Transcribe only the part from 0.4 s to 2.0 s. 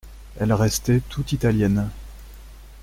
restait tout Italienne.